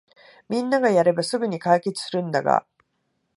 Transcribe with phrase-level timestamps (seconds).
[0.49, 2.65] みんながやればすぐに解決するんだが